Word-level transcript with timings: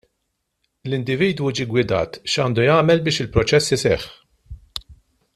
L-individwu 0.87 1.51
ġie 1.59 1.67
ggwidat 1.73 2.17
x'għandu 2.35 2.65
jagħmel 2.67 3.03
biex 3.09 3.23
il-proċess 3.25 3.77
iseħħ. 3.77 4.09